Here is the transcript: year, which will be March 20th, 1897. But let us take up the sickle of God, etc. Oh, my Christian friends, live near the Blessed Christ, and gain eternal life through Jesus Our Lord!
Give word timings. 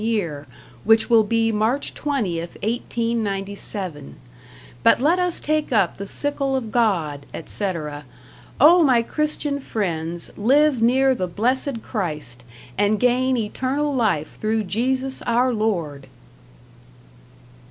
year, 0.03 0.47
which 0.83 1.11
will 1.11 1.23
be 1.23 1.51
March 1.51 1.93
20th, 1.93 2.55
1897. 2.63 4.15
But 4.81 4.99
let 4.99 5.19
us 5.19 5.39
take 5.39 5.71
up 5.71 5.97
the 5.97 6.07
sickle 6.07 6.55
of 6.55 6.71
God, 6.71 7.27
etc. 7.35 8.05
Oh, 8.59 8.81
my 8.81 9.03
Christian 9.03 9.59
friends, 9.59 10.31
live 10.35 10.81
near 10.81 11.13
the 11.13 11.27
Blessed 11.27 11.83
Christ, 11.83 12.43
and 12.79 12.99
gain 12.99 13.37
eternal 13.37 13.93
life 13.93 14.37
through 14.37 14.63
Jesus 14.63 15.21
Our 15.27 15.53
Lord! 15.53 16.07